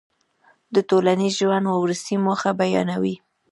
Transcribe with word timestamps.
د 0.73 0.75
ټولنیز 0.89 1.33
ژوند 1.41 1.65
وروستۍ 1.69 2.15
موخه 2.25 2.51
بیانوي. 2.59 3.15